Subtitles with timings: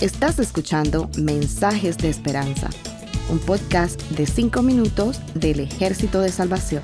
[0.00, 2.68] Estás escuchando Mensajes de Esperanza,
[3.30, 6.82] un podcast de 5 minutos del Ejército de Salvación.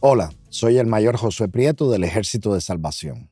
[0.00, 3.30] Hola, soy el mayor Josué Prieto del Ejército de Salvación.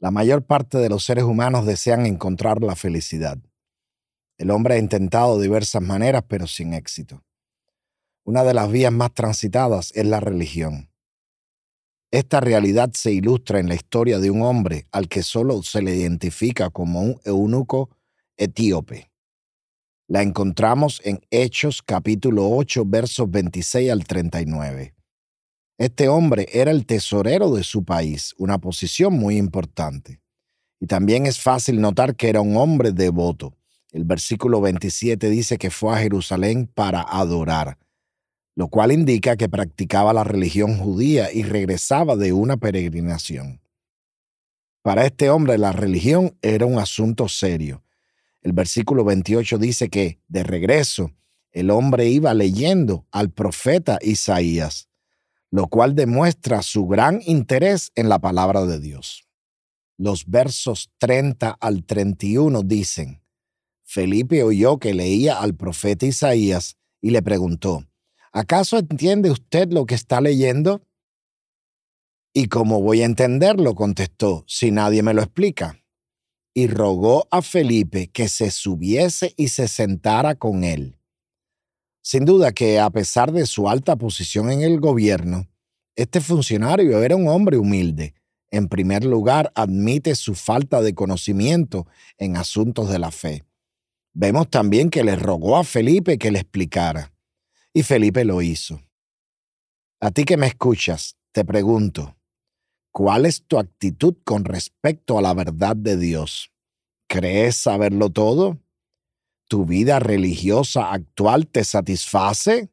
[0.00, 3.38] La mayor parte de los seres humanos desean encontrar la felicidad.
[4.36, 7.22] El hombre ha intentado diversas maneras, pero sin éxito.
[8.26, 10.88] Una de las vías más transitadas es la religión.
[12.10, 15.94] Esta realidad se ilustra en la historia de un hombre al que solo se le
[15.94, 17.90] identifica como un eunuco
[18.38, 19.10] etíope.
[20.08, 24.94] La encontramos en Hechos capítulo 8 versos 26 al 39.
[25.76, 30.22] Este hombre era el tesorero de su país, una posición muy importante.
[30.80, 33.54] Y también es fácil notar que era un hombre devoto.
[33.92, 37.76] El versículo 27 dice que fue a Jerusalén para adorar,
[38.56, 43.60] lo cual indica que practicaba la religión judía y regresaba de una peregrinación.
[44.82, 47.82] Para este hombre la religión era un asunto serio.
[48.42, 51.12] El versículo 28 dice que, de regreso,
[51.52, 54.88] el hombre iba leyendo al profeta Isaías
[55.54, 59.24] lo cual demuestra su gran interés en la palabra de Dios.
[59.96, 63.22] Los versos 30 al 31 dicen,
[63.84, 67.86] Felipe oyó que leía al profeta Isaías y le preguntó,
[68.34, 70.82] ¿acaso entiende usted lo que está leyendo?
[72.34, 73.74] ¿Y cómo voy a entenderlo?
[73.74, 75.80] contestó, si nadie me lo explica.
[76.52, 80.98] Y rogó a Felipe que se subiese y se sentara con él.
[82.02, 85.48] Sin duda que a pesar de su alta posición en el gobierno,
[85.96, 88.14] este funcionario era un hombre humilde.
[88.50, 91.86] En primer lugar, admite su falta de conocimiento
[92.18, 93.44] en asuntos de la fe.
[94.12, 97.13] Vemos también que le rogó a Felipe que le explicara.
[97.76, 98.80] Y Felipe lo hizo.
[100.00, 102.16] A ti que me escuchas, te pregunto,
[102.92, 106.52] ¿cuál es tu actitud con respecto a la verdad de Dios?
[107.08, 108.60] ¿Crees saberlo todo?
[109.48, 112.70] ¿Tu vida religiosa actual te satisface?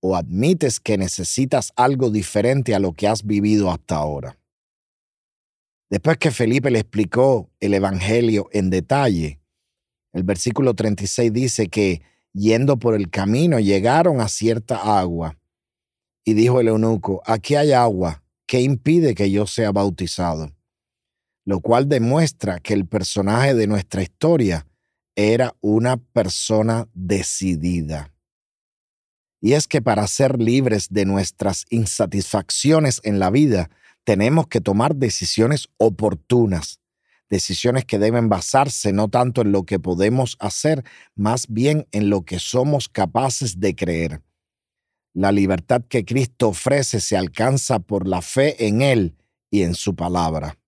[0.00, 4.38] ¿O admites que necesitas algo diferente a lo que has vivido hasta ahora?
[5.90, 9.40] Después que Felipe le explicó el Evangelio en detalle,
[10.12, 15.38] el versículo 36 dice que yendo por el camino llegaron a cierta agua.
[16.24, 20.52] Y dijo el eunuco, aquí hay agua, ¿qué impide que yo sea bautizado?
[21.44, 24.66] Lo cual demuestra que el personaje de nuestra historia
[25.16, 28.12] era una persona decidida.
[29.40, 33.70] Y es que para ser libres de nuestras insatisfacciones en la vida,
[34.04, 36.80] tenemos que tomar decisiones oportunas,
[37.32, 40.84] decisiones que deben basarse no tanto en lo que podemos hacer,
[41.14, 44.20] más bien en lo que somos capaces de creer.
[45.14, 49.16] La libertad que Cristo ofrece se alcanza por la fe en Él
[49.50, 50.58] y en su palabra.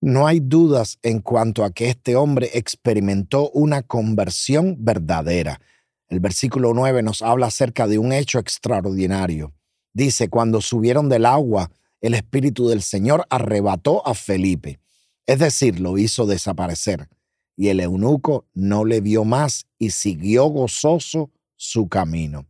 [0.00, 5.60] No hay dudas en cuanto a que este hombre experimentó una conversión verdadera.
[6.08, 9.52] El versículo 9 nos habla acerca de un hecho extraordinario.
[9.92, 11.70] Dice, cuando subieron del agua,
[12.00, 14.80] el Espíritu del Señor arrebató a Felipe,
[15.28, 17.10] es decir, lo hizo desaparecer,
[17.54, 22.46] y el eunuco no le vio más y siguió gozoso su camino.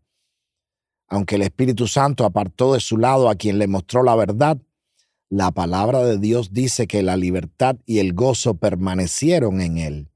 [1.08, 4.58] Aunque el Espíritu Santo apartó de su lado a quien le mostró la verdad,
[5.28, 10.08] la palabra de Dios dice que la libertad y el gozo permanecieron en él.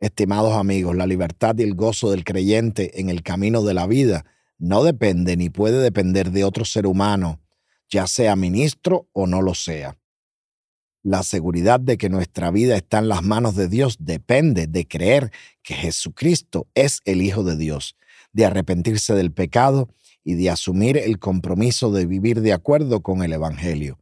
[0.00, 4.26] Estimados amigos, la libertad y el gozo del creyente en el camino de la vida
[4.58, 7.40] no depende ni puede depender de otro ser humano,
[7.88, 10.01] ya sea ministro o no lo sea.
[11.02, 15.32] La seguridad de que nuestra vida está en las manos de Dios depende de creer
[15.62, 17.96] que Jesucristo es el Hijo de Dios,
[18.32, 19.88] de arrepentirse del pecado
[20.22, 23.98] y de asumir el compromiso de vivir de acuerdo con el Evangelio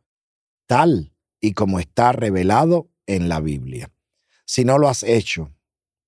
[0.71, 3.91] tal y como está revelado en la Biblia.
[4.45, 5.53] Si no lo has hecho,